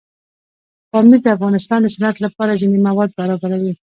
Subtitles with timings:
[0.91, 3.73] پامیر د افغانستان د صنعت لپاره ځینې مواد برابروي.